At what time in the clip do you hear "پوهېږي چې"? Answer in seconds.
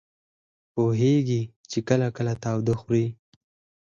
0.73-1.79